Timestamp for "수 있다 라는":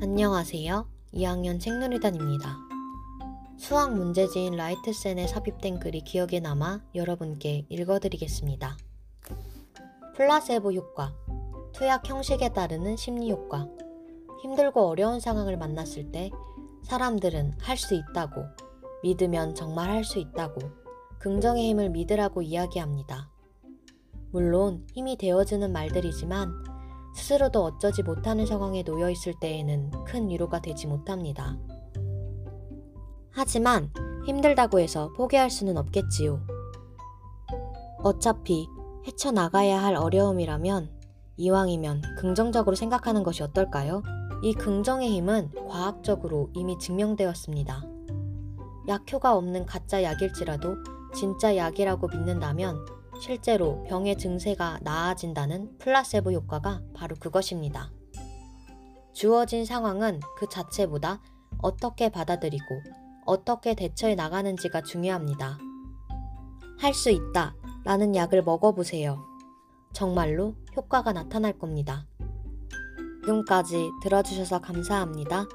66.94-68.14